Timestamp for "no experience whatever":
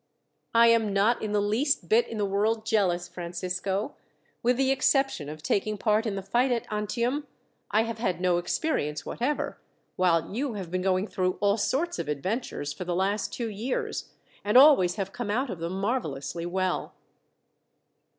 8.19-9.59